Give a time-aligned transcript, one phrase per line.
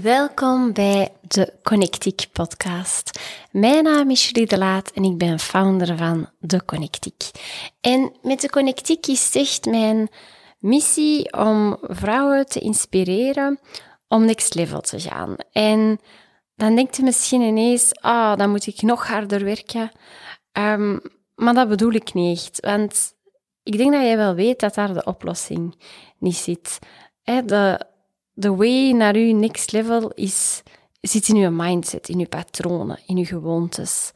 [0.00, 3.20] Welkom bij de Connectiek podcast.
[3.50, 7.30] Mijn naam is Julie de Laat en ik ben founder van de Connectiek.
[7.80, 10.08] En met de Connectiek is echt mijn
[10.58, 13.58] missie om vrouwen te inspireren
[14.08, 15.36] om next level te gaan.
[15.52, 16.00] En
[16.54, 19.90] dan denkt je misschien ineens, ah, dan moet ik nog harder werken.
[20.52, 21.00] Um,
[21.34, 23.14] maar dat bedoel ik niet want
[23.62, 25.82] ik denk dat jij wel weet dat daar de oplossing
[26.18, 26.78] niet zit.
[27.44, 27.90] De,
[28.32, 30.62] de way naar je next level is,
[31.00, 34.12] zit in je mindset, in je patronen, in je gewoontes.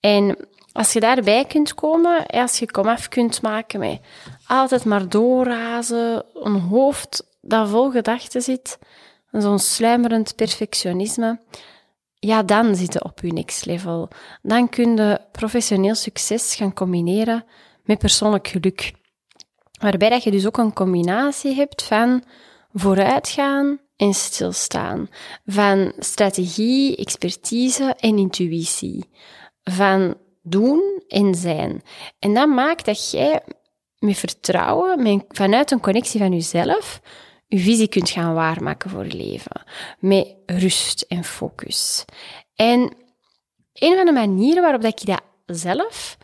[0.00, 0.36] En
[0.72, 4.00] als je daarbij kunt komen, als je komaf kunt maken met
[4.46, 8.78] altijd maar doorrazen, een hoofd dat vol gedachten zit,
[9.30, 11.40] zo'n sluimerend perfectionisme,
[12.18, 14.08] ja, dan zit je op je next level.
[14.42, 17.44] Dan kun je professioneel succes gaan combineren
[17.84, 18.92] met persoonlijk geluk.
[19.80, 22.22] Waarbij dat je dus ook een combinatie hebt van
[22.78, 25.08] vooruitgaan en stilstaan.
[25.44, 29.04] Van strategie, expertise en intuïtie.
[29.62, 31.82] Van doen en zijn.
[32.18, 33.42] En dat maakt dat jij
[33.98, 37.00] met vertrouwen, vanuit een connectie van jezelf,
[37.46, 39.62] je visie kunt gaan waarmaken voor je leven.
[39.98, 42.04] Met rust en focus.
[42.54, 42.80] En
[43.72, 45.22] een van de manieren waarop dat je dat
[45.58, 46.16] zelf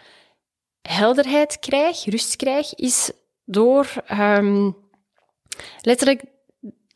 [0.83, 3.13] helderheid krijg, rust krijg, is
[3.45, 4.77] door um,
[5.81, 6.25] letterlijk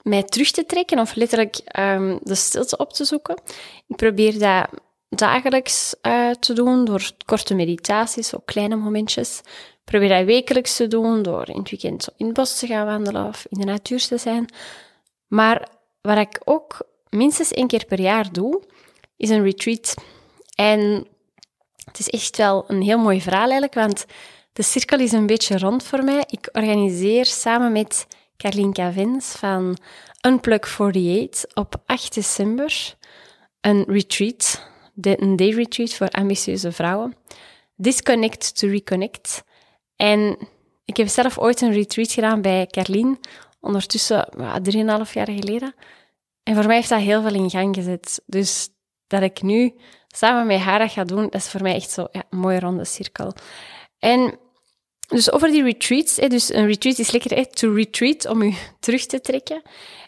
[0.06, 3.36] mij terug te trekken of letterlijk um, de stilte op te zoeken.
[3.86, 4.68] Ik probeer dat
[5.08, 9.38] dagelijks uh, te doen door korte meditaties, ook kleine momentjes.
[9.38, 12.86] Ik probeer dat wekelijks te doen door in het weekend in het bos te gaan
[12.86, 14.52] wandelen of in de natuur te zijn.
[15.26, 15.68] Maar
[16.00, 18.62] wat ik ook minstens één keer per jaar doe,
[19.16, 19.94] is een retreat.
[20.54, 21.06] En
[21.84, 24.04] het is echt wel een heel mooi verhaal eigenlijk, want
[24.52, 26.24] de cirkel is een beetje rond voor mij.
[26.26, 28.06] Ik organiseer samen met
[28.36, 29.76] Carlien Cavins van
[30.26, 32.96] Unplug 48 op 8 december
[33.60, 34.68] een retreat,
[35.00, 37.14] een day retreat voor ambitieuze vrouwen.
[37.76, 39.44] Disconnect to reconnect.
[39.96, 40.38] En
[40.84, 43.18] ik heb zelf ooit een retreat gedaan bij Carlien,
[43.60, 45.74] ondertussen 3,5 jaar geleden.
[46.42, 48.22] En voor mij heeft dat heel veel in gang gezet.
[48.26, 48.68] Dus
[49.06, 49.74] dat ik nu
[50.06, 53.32] samen met haar dat ga doen, is voor mij echt zo ja, mooie ronde cirkel.
[53.98, 54.38] En
[55.06, 56.14] dus over die retreats.
[56.14, 59.62] dus een retreat is lekker hè, to retreat, om je terug te trekken.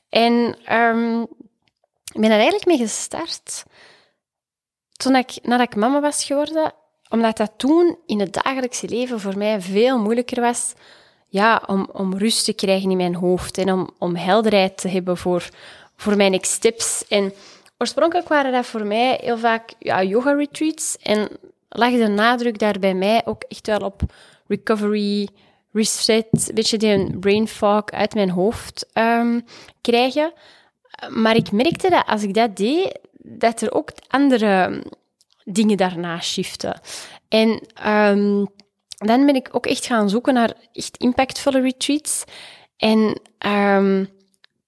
[0.09, 1.23] En um,
[2.13, 3.65] ik ben er eigenlijk mee gestart
[4.93, 6.73] toen ik, nadat ik mama was geworden,
[7.09, 10.75] omdat dat toen in het dagelijkse leven voor mij veel moeilijker was
[11.29, 15.17] ja, om, om rust te krijgen in mijn hoofd en om, om helderheid te hebben
[15.17, 15.49] voor,
[15.97, 17.05] voor mijn next steps.
[17.09, 17.33] En
[17.79, 21.29] oorspronkelijk waren dat voor mij heel vaak ja, yoga-retreats en
[21.69, 24.03] lag de nadruk daar bij mij ook echt wel op
[24.49, 25.29] recovery,
[25.73, 29.45] reset, een beetje die brain fog uit mijn hoofd um,
[29.81, 30.33] krijgen.
[31.09, 34.83] Maar ik merkte dat als ik dat deed, dat er ook andere
[35.45, 36.81] dingen daarna shiften.
[37.29, 37.49] En
[37.87, 38.47] um,
[38.99, 42.25] dan ben ik ook echt gaan zoeken naar echt impactvolle retreats.
[42.77, 44.09] En um,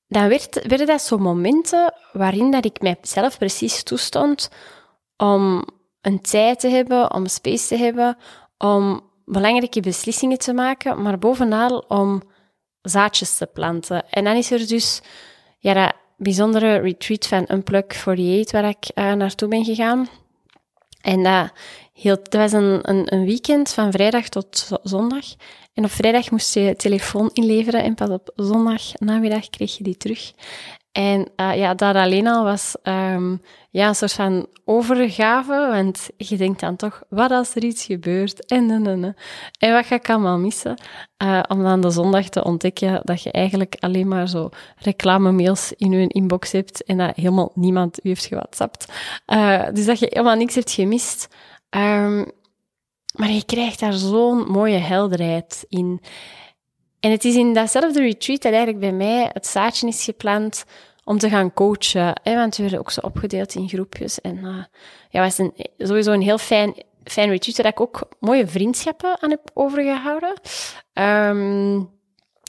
[0.09, 4.51] dan werd, werden dat zo momenten waarin dat ik mijzelf precies toestond
[5.17, 5.65] om
[6.01, 8.17] een tijd te hebben, om space te hebben,
[8.59, 12.23] om belangrijke beslissingen te maken, maar bovenal om
[12.83, 14.11] zaadjes te planten.
[14.11, 15.01] En dan is er dus
[15.59, 20.09] ja, dat bijzondere retreat van Unplug 48 waar ik uh, naartoe ben gegaan.
[21.01, 21.53] En dat,
[21.93, 25.25] hield, dat was een, een, een, weekend van vrijdag tot zondag.
[25.75, 29.97] En op vrijdag moest je telefoon inleveren en pas op zondag namiddag kreeg je die
[29.97, 30.33] terug.
[30.93, 36.37] En uh, ja, dat alleen al was um, ja, een soort van overgave, want je
[36.37, 38.47] denkt dan toch, wat als er iets gebeurt?
[38.47, 39.17] En, en, en,
[39.59, 40.81] en wat ga ik allemaal missen?
[41.23, 45.93] Uh, om dan de zondag te ontdekken dat je eigenlijk alleen maar zo reclame-mails in
[45.93, 48.93] je inbox hebt en dat helemaal niemand u heeft gewhatsappt.
[49.27, 51.29] Uh, dus dat je helemaal niks hebt gemist.
[51.71, 52.31] Um,
[53.17, 56.01] maar je krijgt daar zo'n mooie helderheid in.
[57.01, 60.65] En het is in datzelfde retreat dat eigenlijk bij mij het zaadje is geplant
[61.05, 62.21] om te gaan coachen.
[62.25, 64.21] Want we werden ook zo opgedeeld in groepjes.
[64.21, 64.65] En uh,
[65.11, 66.75] ja, was een, sowieso een heel fijn,
[67.05, 70.35] fijn retreat, waar ik ook mooie vriendschappen aan heb overgehouden.
[70.93, 71.91] Um,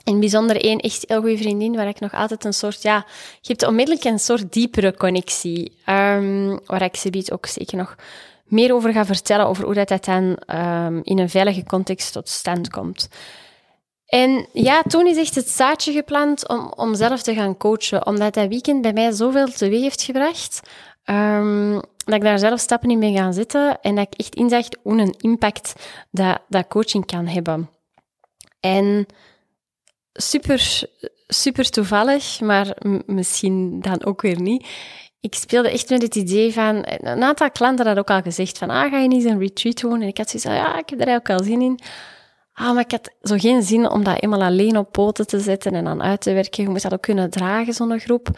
[0.04, 3.06] in bijzonder één echt heel goede vriendin, waar ik nog altijd een soort, ja,
[3.40, 5.76] je hebt onmiddellijk een soort diepere connectie.
[5.86, 7.96] Um, waar ik ze ook zeker nog
[8.44, 12.28] meer over ga vertellen, over hoe dat, dat dan um, in een veilige context tot
[12.28, 13.08] stand komt.
[14.12, 18.34] En ja, toen is echt het zaadje geplant om, om zelf te gaan coachen, omdat
[18.34, 20.60] dat weekend bij mij zoveel teweeg heeft gebracht,
[21.04, 21.72] um,
[22.04, 25.00] dat ik daar zelf stappen in ben gaan zetten en dat ik echt inzag hoe
[25.00, 25.72] een impact
[26.10, 27.70] dat, dat coaching kan hebben.
[28.60, 29.06] En
[30.12, 30.82] super,
[31.26, 32.76] super toevallig, maar
[33.06, 34.66] misschien dan ook weer niet.
[35.20, 36.84] Ik speelde echt met het idee van...
[36.86, 38.70] Een aantal klanten hadden ook al gezegd van...
[38.70, 40.02] Ah, ga je niet een retreat doen?
[40.02, 40.56] En ik had zoiets van...
[40.56, 41.78] Ja, ik heb er eigenlijk al zin in.
[42.62, 45.74] Ah, maar ik had zo geen zin om dat eenmaal alleen op poten te zetten
[45.74, 46.62] en dan uit te werken.
[46.62, 48.28] Je moet dat ook kunnen dragen, zo'n groep.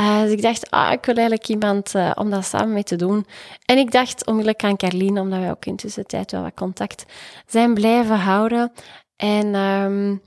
[0.00, 2.96] Uh, dus ik dacht, ah, ik wil eigenlijk iemand uh, om dat samen mee te
[2.96, 3.26] doen.
[3.64, 7.04] En ik dacht onmiddellijk aan Carlien, omdat wij ook in tussentijd wel wat contact
[7.46, 8.72] zijn blijven houden.
[9.16, 10.22] En um,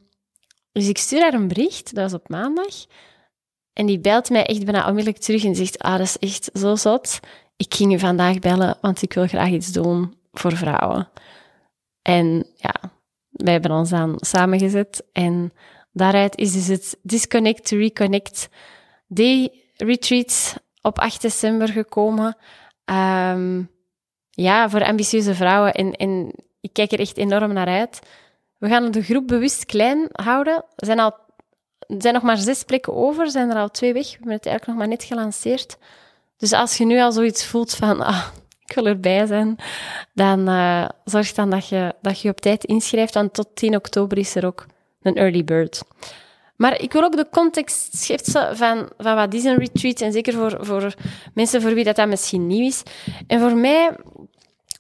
[0.72, 2.86] dus ik stuur haar een bericht, dat was op maandag.
[3.74, 6.76] En die belt mij echt bijna onmiddellijk terug en zegt, ah, dat is echt zo
[6.76, 7.20] zot.
[7.56, 11.10] Ik ging u vandaag bellen, want ik wil graag iets doen voor vrouwen.
[12.02, 12.74] En ja,
[13.44, 15.04] wij hebben ons dan samengezet.
[15.12, 15.54] En
[15.92, 18.50] daaruit is dus het Disconnect Reconnect
[19.08, 22.38] Day Retreat op 8 december gekomen.
[22.86, 23.70] Um,
[24.30, 25.74] ja, voor ambitieuze vrouwen.
[25.74, 26.32] En, en
[26.62, 28.00] ik kijk er echt enorm naar uit.
[28.58, 30.66] We gaan de groep bewust klein houden.
[30.76, 31.16] Er zijn, al,
[31.80, 34.06] er zijn nog maar zes plekken over, er zijn er al twee weg.
[34.06, 35.78] We hebben het eigenlijk nog maar net gelanceerd.
[36.38, 38.28] Dus als je nu al zoiets voelt van, ah,
[38.70, 39.56] ik wil erbij zijn,
[40.14, 44.18] dan uh, zorg dan dat je, dat je op tijd inschrijft, want tot 10 oktober
[44.18, 44.66] is er ook
[45.02, 45.82] een early bird.
[46.56, 50.34] Maar ik wil ook de context schetsen van, van wat is een retreat, en zeker
[50.34, 50.94] voor, voor
[51.34, 52.84] mensen voor wie dat, dat misschien nieuw is.
[53.28, 53.96] En voor mij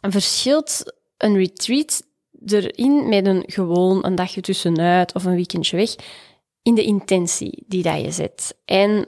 [0.02, 2.04] verschilt een retreat
[2.46, 5.96] erin met een gewoon een dagje tussenuit of een weekendje weg,
[6.62, 8.56] in de intentie die dat je zet.
[8.66, 9.06] En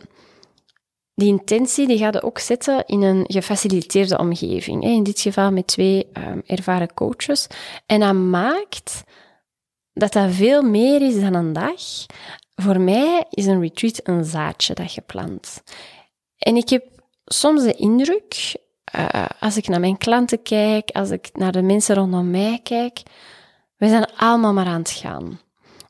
[1.21, 4.83] die intentie die gaat ook zetten in een gefaciliteerde omgeving.
[4.83, 7.47] In dit geval met twee ehm, ervaren coaches.
[7.85, 9.03] En dat maakt
[9.93, 11.81] dat dat veel meer is dan een dag.
[12.55, 15.63] Voor mij is een retreat een zaadje dat je plant.
[16.37, 16.85] En ik heb
[17.25, 18.55] soms de indruk,
[18.95, 23.01] uh, als ik naar mijn klanten kijk, als ik naar de mensen rondom mij kijk,
[23.77, 25.39] we zijn allemaal maar aan het gaan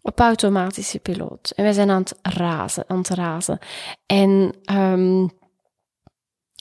[0.02, 1.52] op automatische piloot.
[1.56, 3.60] En wij zijn aan het razen, aan het.
[4.06, 5.30] En um,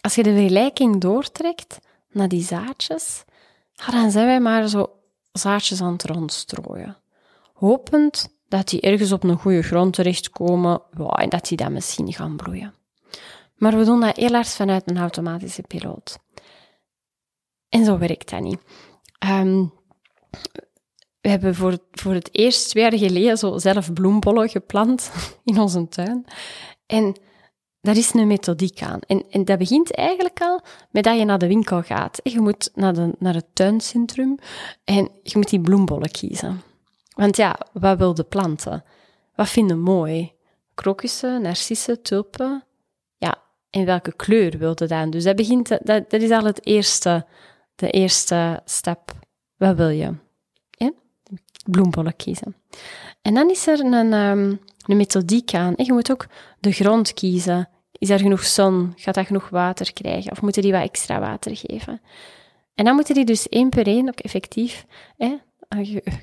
[0.00, 1.78] als je de vergelijking doortrekt
[2.10, 3.24] naar die zaadjes,
[3.90, 4.92] dan zijn wij maar zo
[5.32, 6.96] zaadjes aan het rondstrooien.
[7.52, 12.12] Hopend dat die ergens op een goede grond terechtkomen wow, en dat die dan misschien
[12.12, 12.74] gaan bloeien.
[13.54, 16.18] Maar we doen dat heel vanuit een automatische piloot.
[17.68, 18.60] En zo werkt dat niet.
[19.24, 19.72] Um,
[21.20, 25.12] we hebben voor, voor het eerst twee jaar geleden zo zelf bloembollen geplant
[25.44, 26.24] in onze tuin.
[26.86, 27.16] En
[27.80, 29.00] daar is een methodiek aan.
[29.06, 32.20] En, en dat begint eigenlijk al met dat je naar de winkel gaat.
[32.22, 34.38] Je moet naar, de, naar het tuincentrum
[34.84, 36.62] en je moet die bloembollen kiezen.
[37.14, 38.84] Want ja, wat wil de planten?
[39.34, 40.32] Wat vinden mooi?
[40.74, 42.64] Krokussen, narcissen, tulpen.
[43.16, 45.10] Ja, en welke kleur wil je dan?
[45.10, 47.26] Dus dat, begint, dat, dat is al het eerste,
[47.74, 49.12] de eerste stap.
[49.56, 50.14] Wat wil je?
[51.64, 52.56] Bloembollen kiezen.
[53.22, 55.72] En dan is er een, um, een methodiek aan.
[55.76, 56.26] Je moet ook
[56.60, 57.68] de grond kiezen.
[57.92, 58.92] Is er genoeg zon?
[58.96, 60.32] Gaat dat genoeg water krijgen?
[60.32, 62.00] Of moeten die wat extra water geven?
[62.74, 64.86] En dan moeten die dus één per één ook effectief
[65.16, 65.36] hè,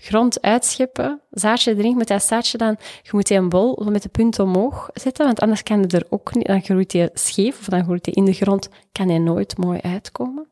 [0.01, 4.09] grond uitscheppen, zaadje erin, moet dat zaadje dan, je moet die een bol met de
[4.09, 7.65] punt omhoog zetten, want anders kan het er ook niet, dan groeit hij scheef, of
[7.65, 10.47] dan groeit hij in de grond, kan hij nooit mooi uitkomen.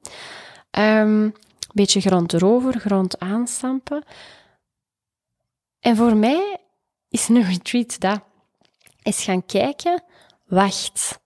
[0.80, 1.34] Um,
[1.74, 4.04] beetje grond erover, grond aanstampen.
[5.86, 6.58] En voor mij
[7.10, 8.24] is een retreat dat.
[9.02, 10.04] Is gaan kijken,
[10.46, 11.20] wacht,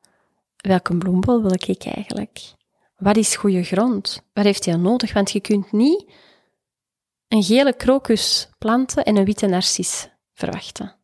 [0.57, 2.53] welke bloembol wil ik eigenlijk?
[2.97, 4.23] Wat is goede grond?
[4.33, 5.13] Wat heeft hij nodig?
[5.13, 6.11] Want je kunt niet
[7.27, 10.95] een gele krokus planten en een witte narcis verwachten.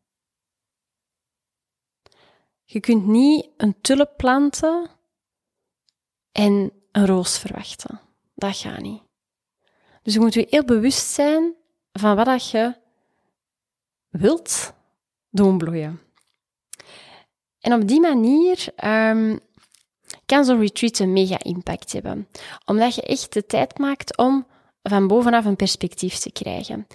[2.64, 4.90] Je kunt niet een tulp planten
[6.32, 8.00] en een roos verwachten.
[8.34, 9.02] Dat gaat niet.
[10.02, 11.54] Dus je moet je heel bewust zijn
[11.92, 12.84] van wat je
[14.18, 14.72] wilt
[15.30, 16.00] doen bloeien.
[17.60, 19.40] En op die manier um,
[20.26, 22.28] kan zo'n retreat een mega impact hebben.
[22.64, 24.46] Omdat je echt de tijd maakt om
[24.82, 26.86] van bovenaf een perspectief te krijgen.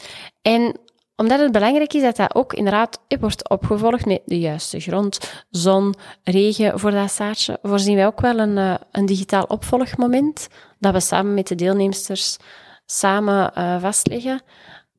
[0.42, 0.80] En
[1.16, 5.96] omdat het belangrijk is dat dat ook inderdaad wordt opgevolgd met de juiste grond, zon,
[6.24, 10.48] regen voor dat zaadje, voorzien wij ook wel een, eh, een digitaal opvolgmoment
[10.80, 12.38] dat we samen met de deelnemsters
[12.86, 14.42] samen uh, vastleggen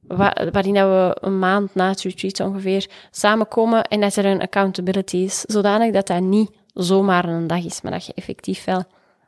[0.07, 5.41] waarin we een maand na het retreat ongeveer samenkomen en dat er een accountability is,
[5.41, 8.85] zodanig dat dat niet zomaar een dag is, maar dat je effectief wel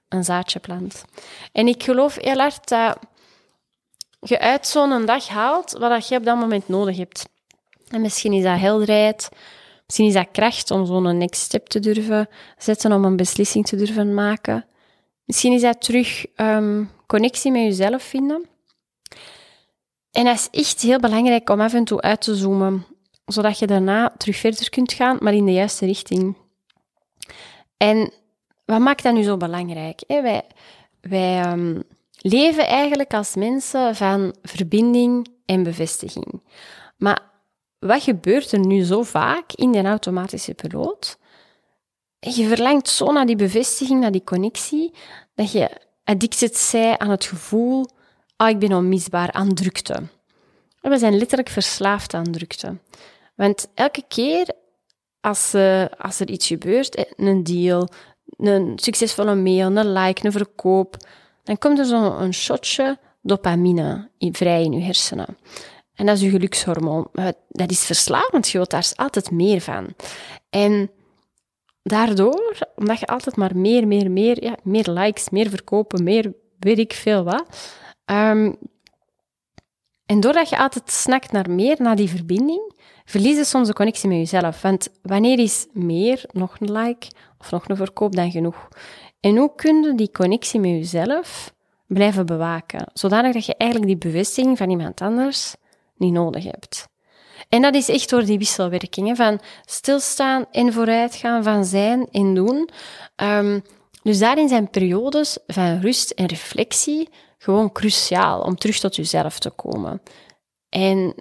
[0.08, 1.04] een zaadje plant.
[1.52, 2.98] En ik geloof heel hard dat
[4.20, 7.28] je uit zo'n dag haalt wat je op dat moment nodig hebt.
[7.88, 9.28] En misschien is dat helderheid,
[9.86, 12.28] misschien is dat kracht om zo'n next step te durven
[12.58, 14.66] zetten, om een beslissing te durven maken.
[15.24, 18.48] Misschien is dat terug um, connectie met jezelf vinden.
[20.14, 22.86] En dat is echt heel belangrijk om af en toe uit te zoomen
[23.26, 26.36] zodat je daarna terug verder kunt gaan, maar in de juiste richting.
[27.76, 28.12] En
[28.64, 30.04] wat maakt dat nu zo belangrijk?
[30.06, 30.42] Wij,
[31.00, 31.80] wij ehm,
[32.20, 36.42] leven eigenlijk als mensen van verbinding en bevestiging.
[36.96, 37.22] Maar
[37.78, 41.18] wat gebeurt er nu zo vaak in die automatische piloot?
[42.18, 44.94] Je verlangt zo naar die bevestiging, naar die connectie,
[45.34, 45.70] dat je
[46.04, 47.86] addicted bent aan het gevoel,
[48.36, 50.02] ah, ik ben onmisbaar, aan drukte.
[50.80, 52.76] we zijn letterlijk verslaafd aan drukte.
[53.34, 54.46] Want elke keer
[55.20, 57.88] als, uh, als er iets gebeurt, een deal,
[58.36, 60.96] een succesvolle mail, een like, een verkoop,
[61.42, 65.36] dan komt er zo'n shotje dopamine vrij in je hersenen.
[65.94, 67.08] En dat is je gelukshormoon.
[67.48, 69.94] Dat is verslavend, je wilt daar altijd meer van.
[70.50, 70.90] En
[71.82, 76.78] daardoor, omdat je altijd maar meer, meer, meer, ja, meer likes, meer verkopen, meer weet
[76.78, 77.72] ik veel wat.
[78.06, 78.56] Um,
[80.06, 82.72] en doordat je altijd snakt naar meer, naar die verbinding,
[83.04, 84.62] verlies je soms de connectie met jezelf.
[84.62, 87.06] Want wanneer is meer, nog een like
[87.38, 88.68] of nog een verkoop dan genoeg?
[89.20, 91.54] En hoe kun je die connectie met jezelf
[91.86, 95.54] blijven bewaken, zodanig dat je eigenlijk die bevestiging van iemand anders
[95.96, 96.88] niet nodig hebt?
[97.48, 102.68] En dat is echt door die wisselwerking, van stilstaan en vooruitgaan, van zijn en doen.
[103.16, 103.62] Um,
[104.02, 107.08] dus daarin zijn periodes van rust en reflectie
[107.44, 110.02] gewoon cruciaal om terug tot jezelf te komen.
[110.68, 111.14] En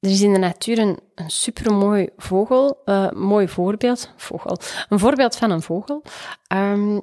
[0.00, 4.58] er is in de natuur een, een supermooi vogel, uh, mooi voorbeeld, vogel,
[4.88, 6.02] een voorbeeld van een vogel.
[6.52, 7.00] Um,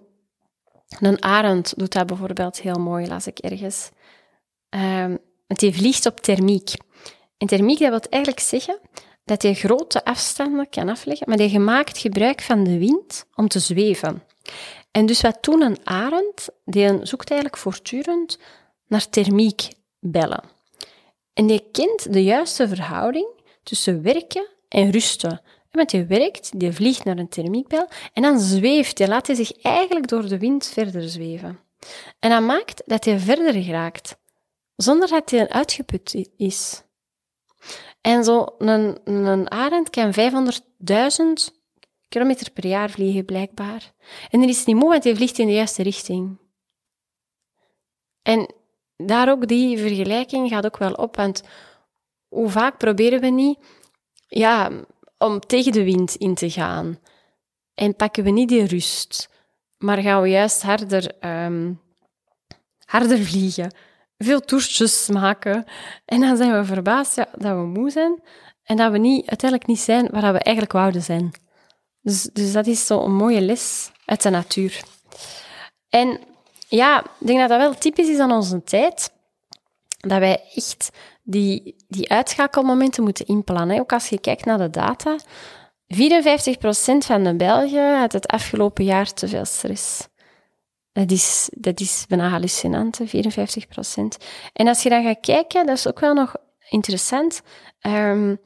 [1.00, 3.90] een arend doet dat bijvoorbeeld heel mooi, las ik ergens.
[4.70, 6.74] Um, die vliegt op thermiek.
[7.38, 8.80] En thermiek, dat wil eigenlijk zeggen
[9.24, 13.60] dat je grote afstanden kan afleggen, maar die maakt gebruik van de wind om te
[13.60, 14.24] zweven.
[14.92, 16.50] En dus wat doen een arend?
[16.66, 18.40] Die zoekt eigenlijk voortdurend
[18.88, 19.68] naar thermiek
[20.00, 20.44] bellen.
[21.34, 23.28] En die kent de juiste verhouding
[23.64, 25.42] tussen werken en rusten.
[25.72, 29.52] Want je werkt, die vliegt naar een thermiekbel en dan zweeft hij, laat hij zich
[29.62, 31.60] eigenlijk door de wind verder zweven.
[32.20, 34.18] En dat maakt dat hij verder geraakt,
[34.76, 36.84] zonder dat hij uitgeput is.
[38.02, 41.57] En zo een, een arend kan 500.000
[42.10, 43.92] kilometer per jaar vliegen, blijkbaar.
[44.30, 46.38] En er is niet moe, want hij vliegt in de juiste richting.
[48.22, 48.54] En
[48.96, 51.44] daar ook die vergelijking gaat ook wel op, want
[52.28, 53.60] hoe vaak proberen we niet
[54.28, 54.72] ja,
[55.18, 57.00] om tegen de wind in te gaan?
[57.74, 59.30] En pakken we niet die rust,
[59.78, 61.82] maar gaan we juist harder, um,
[62.86, 63.74] harder vliegen,
[64.18, 65.66] veel toertjes maken.
[66.06, 68.22] En dan zijn we verbaasd ja, dat we moe zijn
[68.64, 71.32] en dat we niet, uiteindelijk niet zijn waar we eigenlijk wouden zijn.
[72.08, 74.84] Dus, dus dat is zo'n mooie les uit de natuur.
[75.90, 76.20] En
[76.68, 79.14] ja, ik denk dat dat wel typisch is aan onze tijd.
[79.98, 80.90] Dat wij echt
[81.24, 83.80] die, die uitschakelmomenten moeten inplannen.
[83.80, 85.18] Ook als je kijkt naar de data.
[85.18, 85.18] 54%
[86.98, 90.08] van de Belgen had het afgelopen jaar te veel stress.
[90.92, 93.06] Dat is, dat is bijna hallucinant, 54%.
[94.54, 96.36] En als je dan gaat kijken, dat is ook wel nog
[96.70, 97.42] interessant.
[97.82, 98.40] Um,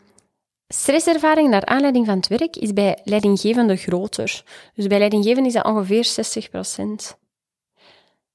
[0.73, 4.43] Stresservaring naar aanleiding van het werk is bij leidinggevende groter.
[4.75, 7.17] Dus bij leidinggevende is dat ongeveer 60%.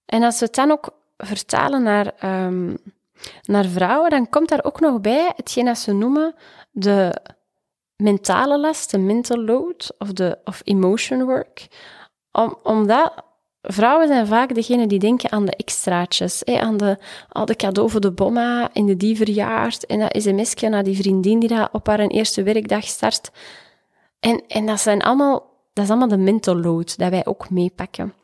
[0.07, 2.14] En als we het dan ook vertalen naar,
[2.47, 2.78] um,
[3.43, 6.35] naar vrouwen, dan komt daar ook nog bij hetgeen dat ze noemen
[6.71, 7.16] de
[7.97, 11.66] mentale last, de mental load of, de, of emotion work.
[12.33, 13.25] Om, omdat
[13.66, 17.90] vrouwen zijn vaak degene die denken aan de extraatjes, hè, aan de, al de cadeau
[17.90, 21.68] voor de bomma in de die verjaard en dat sms'je naar die vriendin die dat
[21.73, 23.30] op haar eerste werkdag start.
[24.20, 28.14] En, en dat, zijn allemaal, dat is allemaal de mental load dat wij ook meepakken.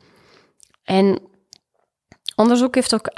[0.83, 1.19] En
[2.35, 3.09] onderzoek heeft ook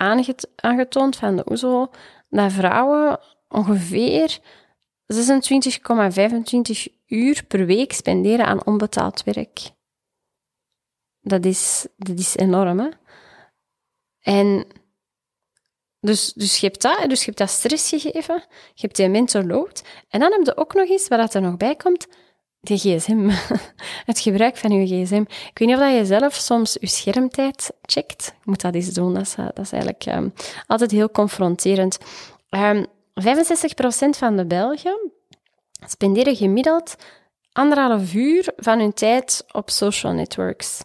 [0.56, 1.90] aangetoond van de OESO
[2.30, 4.40] dat vrouwen ongeveer
[5.14, 5.20] 26,25
[7.08, 9.75] uur per week spenderen aan onbetaald werk.
[11.28, 12.90] Dat is, dat is enorm, hè?
[14.22, 14.66] En
[16.00, 19.84] dus, dus je hebt dat, dus je hebt dat stress gegeven, je hebt die load,
[20.10, 22.08] en dan heb je ook nog eens, wat er nog bij komt,
[22.60, 23.30] de gsm.
[24.10, 25.24] Het gebruik van je gsm.
[25.28, 28.26] Ik weet niet of je zelf soms je schermtijd checkt.
[28.26, 30.34] Je moet dat eens doen, dat is, dat is eigenlijk um,
[30.68, 31.98] altijd heel confronterend.
[32.50, 35.12] Um, ehm, 65% van de Belgen
[35.88, 36.96] spenderen gemiddeld
[37.52, 40.84] anderhalf uur van hun tijd op social networks.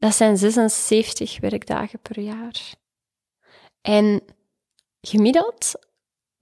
[0.00, 2.74] Dat zijn 76 werkdagen per jaar.
[3.80, 4.22] En
[5.00, 5.72] gemiddeld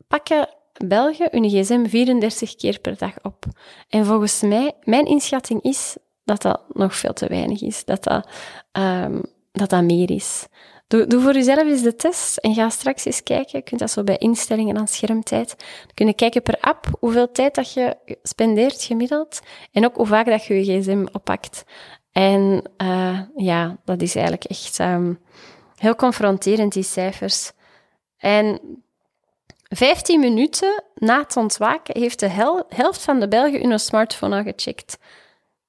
[0.06, 0.48] pakken
[0.86, 3.44] Belgen hun gsm 34 keer per dag op.
[3.88, 7.84] En volgens mij, mijn inschatting is dat dat nog veel te weinig is.
[7.84, 8.28] Dat dat,
[8.72, 9.22] um,
[9.52, 10.46] dat, dat meer is.
[10.86, 13.58] Doe, doe voor jezelf eens de test en ga straks eens kijken.
[13.58, 15.48] Je kunt dat zo bij instellingen aan schermtijd.
[15.58, 19.40] Dan kun je kijken per app hoeveel tijd dat je spendeert gemiddeld.
[19.72, 21.64] En ook hoe vaak dat je je gsm oppakt.
[22.18, 25.20] En uh, ja, dat is eigenlijk echt um,
[25.76, 27.52] heel confronterend, die cijfers.
[28.16, 28.60] En
[29.68, 34.42] 15 minuten na het ontwaken heeft de hel helft van de Belgen hun smartphone al
[34.42, 34.98] gecheckt.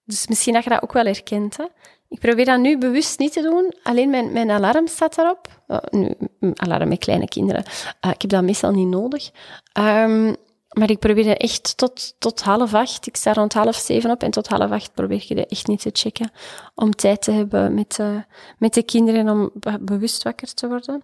[0.04, 1.58] Dus misschien dat je dat ook wel herkent.
[1.58, 1.66] Hè?
[2.08, 3.74] Ik probeer dat nu bewust niet te doen.
[3.84, 5.48] Alleen mijn, mijn alarm staat daarop.
[5.68, 6.14] Uh, nu,
[6.54, 7.64] alarm met kleine kinderen.
[8.06, 9.32] Uh, ik heb dat meestal niet nodig.
[9.80, 10.36] Um,
[10.78, 13.08] maar ik probeer echt tot, tot half acht.
[13.08, 15.90] Ik sta rond half zeven op en tot half acht probeer je echt niet te
[15.94, 16.32] checken.
[16.76, 18.24] Om tijd te hebben met de,
[18.58, 21.04] met de kinderen om bewust wakker te worden.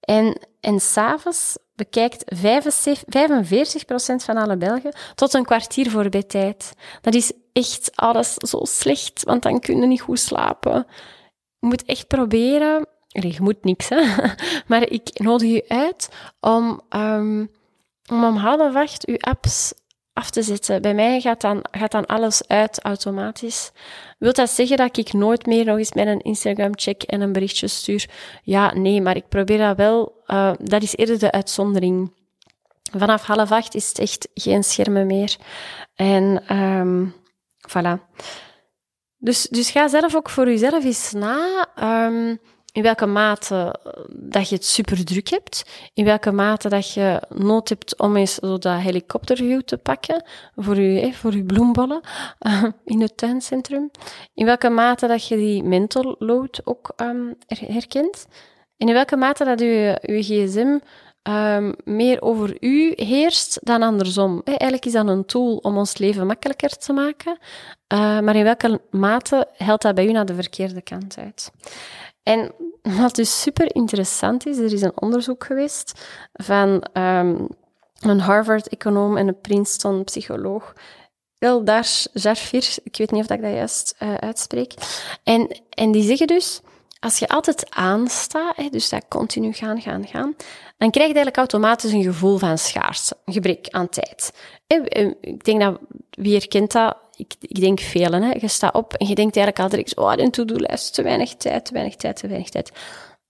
[0.00, 2.36] En, en s'avonds bekijkt 45%
[4.16, 6.72] van alle Belgen tot een kwartier voor bedtijd.
[7.00, 10.86] Dat is echt alles zo slecht, want dan kun je niet goed slapen.
[11.58, 12.86] Je moet echt proberen...
[13.08, 14.02] je moet niks, hè.
[14.66, 16.08] Maar ik nodig je uit
[16.40, 16.80] om...
[16.90, 17.50] Um,
[18.10, 19.72] om om half acht uw apps
[20.12, 20.82] af te zetten.
[20.82, 23.72] Bij mij gaat dan, gaat dan alles uit automatisch.
[24.18, 27.32] Wil dat zeggen dat ik nooit meer nog eens met een Instagram check en een
[27.32, 28.08] berichtje stuur?
[28.42, 30.22] Ja, nee, maar ik probeer dat wel.
[30.26, 32.12] Uh, dat is eerder de uitzondering.
[32.96, 35.36] Vanaf half acht is het echt geen schermen meer.
[35.94, 37.14] En um,
[37.68, 37.98] voilà.
[39.16, 41.66] Dus, dus ga zelf ook voor jezelf eens na.
[42.06, 42.40] Um,
[42.74, 43.74] in welke mate
[44.10, 48.34] dat je het super druk hebt, in welke mate dat je nood hebt om eens
[48.34, 50.24] zo dat helikopterview te pakken
[50.56, 52.00] voor je, voor je bloembollen
[52.40, 53.90] uh, in het tuincentrum,
[54.34, 58.26] in welke mate dat je die mental load ook um, herkent,
[58.76, 60.78] en in welke mate dat je, je gsm
[61.32, 64.40] um, meer over u heerst dan andersom.
[64.44, 67.38] Eigenlijk is dat een tool om ons leven makkelijker te maken,
[67.92, 71.50] uh, maar in welke mate helpt dat bij u naar de verkeerde kant uit?
[72.24, 72.52] En
[72.82, 77.48] wat dus super interessant is, er is een onderzoek geweest van um,
[78.00, 80.72] een Harvard-econoom en een Princeton-psycholoog.
[81.38, 84.74] Eldar Jarfir, ik weet niet of ik dat juist uh, uitspreek.
[85.22, 86.60] En, en die zeggen dus,
[87.04, 90.36] als je altijd aanstaat, dus dat continu gaan, gaan, gaan,
[90.78, 94.32] dan krijg je eigenlijk automatisch een gevoel van schaarste, een gebrek aan tijd.
[95.20, 95.78] Ik denk dat,
[96.10, 96.96] wie herkent dat?
[97.16, 98.22] Ik, ik denk velen.
[98.22, 98.30] Hè.
[98.40, 101.72] Je staat op en je denkt eigenlijk altijd, oh, een to-do-lijst, te weinig tijd, te
[101.72, 102.72] weinig tijd, te weinig tijd.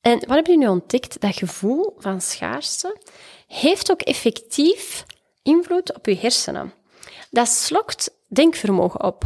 [0.01, 1.21] En wat heb je nu ontdekt?
[1.21, 2.97] Dat gevoel van schaarste
[3.47, 5.05] heeft ook effectief
[5.43, 6.73] invloed op je hersenen.
[7.31, 9.25] Dat slokt denkvermogen op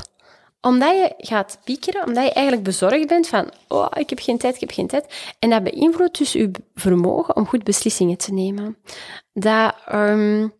[0.61, 4.55] omdat je gaat piekeren, omdat je eigenlijk bezorgd bent van, oh, ik heb geen tijd,
[4.55, 5.35] ik heb geen tijd.
[5.39, 8.77] En dat beïnvloedt dus je vermogen om goed beslissingen te nemen.
[9.33, 10.53] Dat um,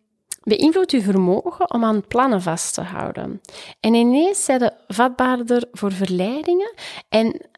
[0.43, 3.41] beïnvloedt je vermogen om aan plannen vast te houden.
[3.79, 6.73] En ineens zijn je vatbaarder voor verleidingen
[7.09, 7.49] en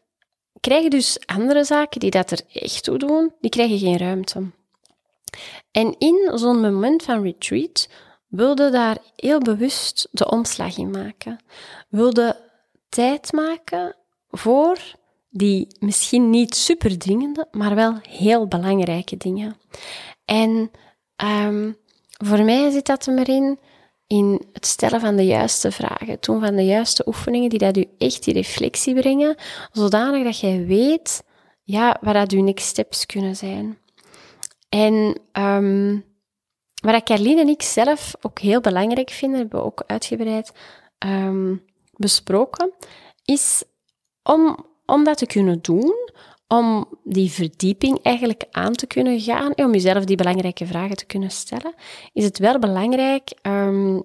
[0.60, 4.50] krijg je dus andere zaken die dat er echt toe doen, die krijgen geen ruimte.
[5.70, 7.88] En in zo'n moment van retreat
[8.32, 11.38] wilde daar heel bewust de omslag in maken.
[11.88, 12.40] Wilde
[12.88, 13.96] tijd maken
[14.30, 14.78] voor
[15.30, 19.56] die misschien niet super dringende, maar wel heel belangrijke dingen.
[20.24, 20.70] En
[21.24, 21.76] um,
[22.24, 23.58] voor mij zit dat erin
[24.06, 27.86] in het stellen van de juiste vragen, doen van de juiste oefeningen die dat u
[27.98, 29.36] echt die reflectie brengen,
[29.72, 31.22] zodanig dat jij weet
[31.62, 33.78] ja, wat dat uw next steps kunnen zijn.
[34.68, 36.04] En um,
[36.90, 40.52] wat Carlien en ik zelf ook heel belangrijk vinden, hebben we ook uitgebreid
[40.98, 41.64] um,
[41.96, 42.72] besproken,
[43.24, 43.64] is
[44.22, 45.94] om, om dat te kunnen doen,
[46.48, 51.06] om die verdieping eigenlijk aan te kunnen gaan, en om jezelf die belangrijke vragen te
[51.06, 51.74] kunnen stellen,
[52.12, 54.02] is het wel belangrijk um,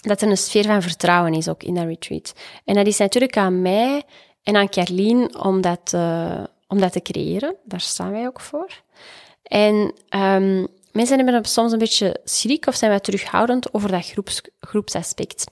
[0.00, 2.34] dat er een sfeer van vertrouwen is ook in dat retreat.
[2.64, 4.02] En dat is natuurlijk aan mij
[4.42, 7.56] en aan Carlien om dat, uh, om dat te creëren.
[7.64, 8.82] Daar staan wij ook voor.
[9.42, 14.40] En um, mensen hebben soms een beetje schrik of zijn wij terughoudend over dat groeps,
[14.60, 15.44] groepsaspect.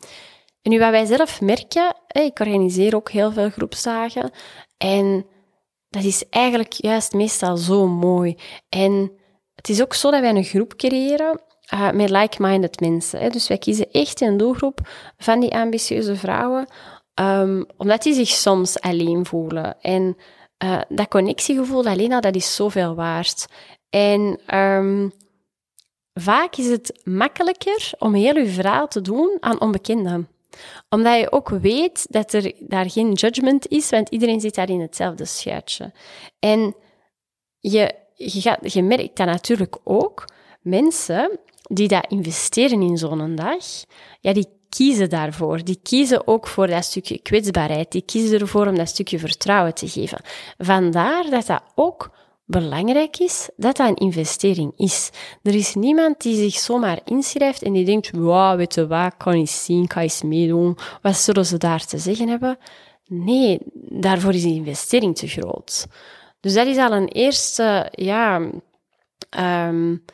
[0.62, 4.30] En nu wat wij zelf merken, ik organiseer ook heel veel groepsdagen
[4.76, 5.26] en
[5.88, 8.36] dat is eigenlijk juist meestal zo mooi.
[8.68, 9.12] En
[9.54, 11.40] het is ook zo dat wij een groep creëren
[11.74, 13.32] uh, met like-minded mensen.
[13.32, 14.80] Dus wij kiezen echt een doelgroep
[15.16, 16.66] van die ambitieuze vrouwen,
[17.14, 19.80] um, omdat die zich soms alleen voelen.
[19.80, 20.16] En
[20.64, 23.46] uh, dat connectiegevoel alleen al, dat is zoveel waard.
[23.90, 25.12] En um,
[26.14, 30.28] Vaak is het makkelijker om heel je verhaal te doen aan onbekenden
[30.88, 34.80] omdat je ook weet dat er daar geen judgment is, want iedereen zit daar in
[34.80, 35.92] hetzelfde schuitje.
[36.38, 36.74] En
[37.58, 40.24] je, je, gaat, merkt dat natuurlijk ook.
[40.60, 43.64] Mensen die dat investeren in zo'n dag,
[44.20, 45.64] ja, die kiezen daarvoor.
[45.64, 47.92] Die kiezen ook voor dat stukje kwetsbaarheid.
[47.92, 50.20] Die kiezen ervoor om dat stukje vertrouwen te geven.
[50.58, 52.10] Vandaar dat dat ook
[52.50, 55.10] belangrijk is, dat dat een investering is.
[55.42, 59.32] Er is niemand die zich zomaar inschrijft en die denkt, wow, weet je wat, kan
[59.32, 60.76] eens zien, ga eens meedoen.
[61.02, 62.58] Wat zullen ze daar te zeggen hebben?
[63.06, 63.58] Nee,
[63.88, 65.86] daarvoor is die investering te groot.
[66.40, 68.50] Dus dat is al een eerste, ja,
[69.68, 70.04] um,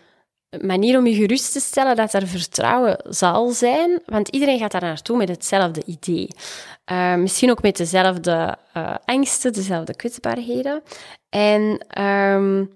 [0.61, 4.81] manier om je gerust te stellen dat er vertrouwen zal zijn, want iedereen gaat daar
[4.81, 6.29] naartoe met hetzelfde idee.
[6.93, 10.83] Uh, misschien ook met dezelfde uh, angsten, dezelfde kwetsbaarheden.
[11.29, 12.71] En um,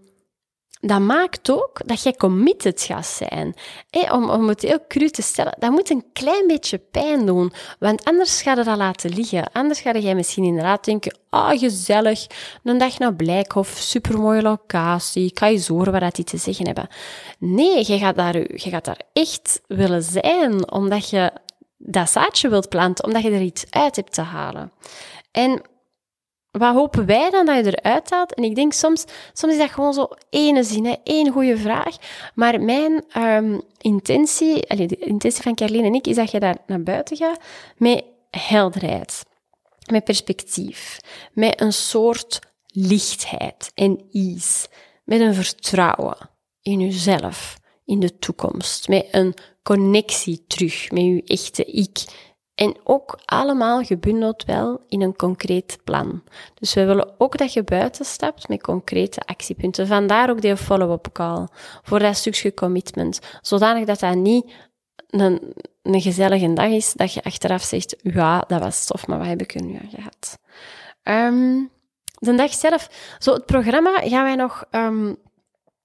[0.81, 3.55] dat maakt ook dat jij committed gaat zijn.
[4.11, 8.05] om, om het heel cru te stellen, dat moet een klein beetje pijn doen, want
[8.05, 9.53] anders ga je dat laten liggen.
[9.53, 12.27] Anders ga jij misschien inderdaad denken, ah, oh, gezellig,
[12.65, 16.89] een dag naar Blijkhof, supermooie locatie, ik ga je horen wat die te zeggen hebben.
[17.39, 21.33] Nee, je gaat, daar, je gaat daar echt willen zijn, omdat je
[21.77, 24.73] dat zaadje wilt planten, omdat je er iets uit hebt te halen.
[25.31, 25.63] En
[26.51, 28.35] wat hopen wij dan dat je eruit haalt?
[28.35, 31.97] En ik denk soms, soms is dat gewoon zo ene zin, hè, één goede vraag.
[32.35, 36.83] Maar mijn um, intentie, de intentie van Carlien en ik, is dat je daar naar
[36.83, 37.41] buiten gaat
[37.77, 39.23] met helderheid,
[39.91, 40.99] met perspectief,
[41.33, 44.67] met een soort lichtheid en ease,
[45.05, 46.31] met een vertrouwen
[46.63, 52.05] in jezelf, in de toekomst, met een connectie terug met je echte ik
[52.61, 56.23] en ook allemaal gebundeld wel in een concreet plan.
[56.55, 59.87] Dus we willen ook dat je buiten stapt met concrete actiepunten.
[59.87, 61.47] Vandaar ook die follow-up call,
[61.83, 63.21] voor dat stukje commitment.
[63.41, 64.53] Zodanig dat dat niet
[65.11, 69.27] een, een gezellige dag is, dat je achteraf zegt, ja, dat was tof, maar wat
[69.27, 70.39] heb ik er nu aan gehad?
[71.03, 71.71] Um,
[72.19, 75.17] de dag zelf, zo het programma gaan wij nog um,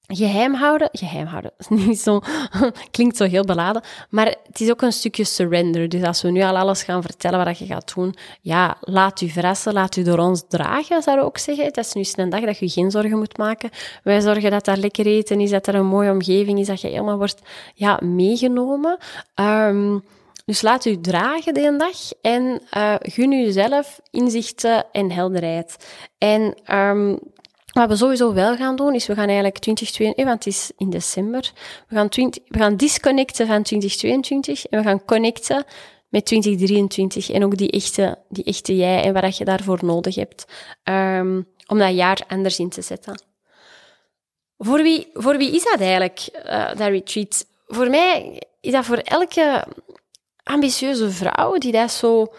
[0.07, 0.89] geheim houden.
[1.27, 1.51] Houden,
[1.87, 2.19] niet zo,
[2.91, 3.81] klinkt zo heel beladen.
[4.09, 5.89] Maar het is ook een stukje surrender.
[5.89, 9.29] Dus als we nu al alles gaan vertellen wat je gaat doen, ja, laat u
[9.29, 11.65] verrassen, laat u door ons dragen, zou ik ook zeggen.
[11.65, 13.69] Het is nu een dag dat je geen zorgen moet maken.
[14.03, 16.87] Wij zorgen dat daar lekker eten is, dat er een mooie omgeving is, dat je
[16.87, 17.41] helemaal wordt
[17.73, 18.97] ja, meegenomen.
[19.35, 20.03] Um,
[20.45, 25.77] dus laat u dragen die dag en uh, gun u zelf inzichten en helderheid.
[26.17, 27.19] En um,
[27.75, 30.71] wat we sowieso wel gaan doen, is we gaan eigenlijk 2022, eh, want het is
[30.77, 31.51] in december,
[31.87, 35.65] we gaan, 20, we gaan disconnecten van 2022 en we gaan connecten
[36.09, 40.45] met 2023 en ook die echte, die echte jij en wat je daarvoor nodig hebt
[40.83, 43.21] um, om dat jaar anders in te zetten.
[44.57, 47.45] Voor wie, voor wie is dat eigenlijk, uh, dat retreat?
[47.67, 49.67] Voor mij is dat voor elke
[50.43, 52.33] ambitieuze vrouw die dat zo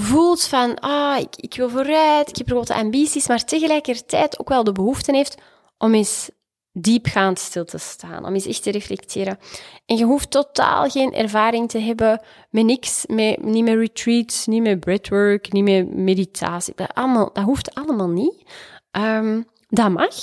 [0.00, 4.64] voelt van, ah, ik, ik wil vooruit, ik heb grote ambities, maar tegelijkertijd ook wel
[4.64, 5.36] de behoefte heeft
[5.78, 6.30] om eens
[6.72, 9.38] diepgaand stil te staan, om eens echt te reflecteren.
[9.86, 14.62] En je hoeft totaal geen ervaring te hebben met niks, met, niet met retreats, niet
[14.62, 16.74] met breathwork, niet met meditatie.
[16.76, 18.42] Dat, allemaal, dat hoeft allemaal niet.
[18.90, 20.14] Um, dat mag,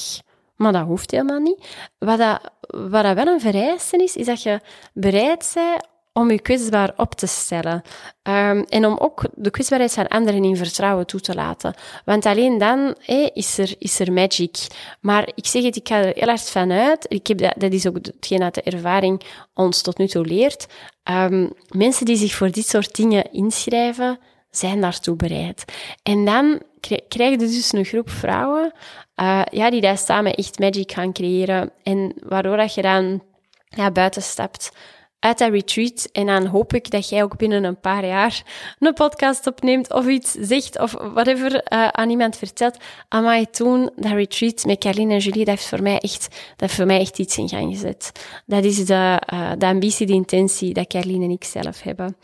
[0.56, 1.68] maar dat hoeft helemaal niet.
[1.98, 4.60] Wat, dat, wat dat wel een vereiste is, is dat je
[4.94, 5.88] bereid bent
[6.20, 7.82] om je kwetsbaar op te stellen.
[8.24, 11.74] Um, en om ook de kwetsbaarheid van anderen in vertrouwen toe te laten.
[12.06, 12.96] Want alleen dan
[13.34, 14.58] is, er, is er magic.
[15.02, 17.06] Maar ik zeg het, ik ga er heel hard van uit.
[17.08, 19.22] Ik heb dat, dat is ook hetgeen uit de ervaring
[19.54, 20.68] ons tot nu toe leert.
[21.04, 25.66] Um, mensen die zich voor dit soort dingen inschrijven, zijn daartoe bereid.
[26.04, 26.62] En dan
[27.08, 28.74] krijg je dus een groep vrouwen
[29.22, 31.72] uh, ja, die daar samen echt magic gaan creëren.
[31.84, 33.24] En waardoor dat je dan
[33.70, 34.72] ja, buiten stapt
[35.20, 36.10] uit dat retreat.
[36.12, 38.44] En dan hoop ik dat jij ook binnen een paar jaar
[38.80, 42.78] een podcast opneemt of iets zegt of whatever uh, aan iemand vertelt.
[43.08, 46.86] Amai, toen, dat retreat met Carline en Julie, dat heeft voor mij echt, dat voor
[46.86, 48.12] mij echt iets in gang gezet.
[48.46, 52.18] Dat is de, uh, de ambitie, de intentie dat Carline en ik zelf hebben.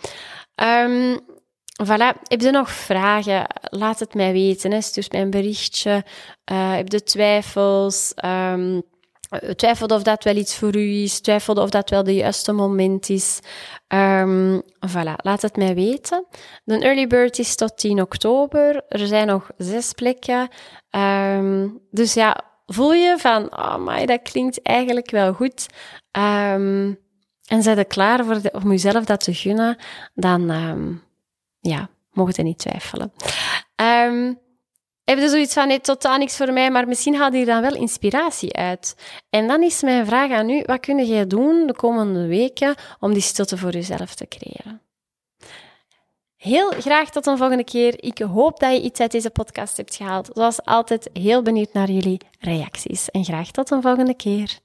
[0.55, 1.19] Um,
[1.83, 3.45] Voilà, heb je nog vragen?
[3.61, 4.71] Laat het mij weten.
[4.71, 4.81] Hè.
[4.81, 6.03] Stuur mij een berichtje.
[6.51, 8.13] Uh, heb je twijfels?
[8.25, 8.81] Um, eh,
[9.55, 13.09] twijfelde of dat wel iets voor u is, twijfelde of dat wel de juiste moment
[13.09, 13.39] is.
[13.87, 16.25] Um, voilà, laat het mij weten.
[16.63, 18.83] De early bird is tot 10 oktober.
[18.87, 20.49] Er zijn nog zes plekken.
[20.89, 25.67] Um, dus ja, voel je van, oh my, dat klinkt eigenlijk wel goed.
[26.11, 26.99] Um,
[27.45, 29.77] en zijn er klaar voor om jezelf dat te gunnen,
[30.13, 30.41] dan
[31.59, 33.11] ja, mogen je niet twijfelen.
[33.75, 34.43] Um,
[35.05, 37.75] heb je zoiets van, nee, totaal niks voor mij, maar misschien haal je dan wel
[37.75, 38.95] inspiratie uit.
[39.29, 43.13] En dan is mijn vraag aan u, wat kun jij doen de komende weken om
[43.13, 44.81] die stilte voor jezelf te creëren?
[46.35, 48.03] Heel graag tot een volgende keer.
[48.03, 50.29] Ik hoop dat je iets uit deze podcast hebt gehaald.
[50.33, 53.09] Zoals altijd, heel benieuwd naar jullie reacties.
[53.09, 54.59] En graag tot een volgende keer.